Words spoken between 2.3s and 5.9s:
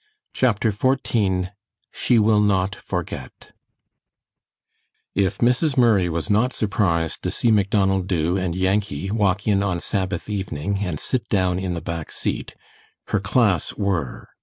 NOT FORGET If Mrs.